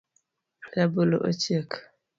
[0.75, 1.69] Rabolo ochiek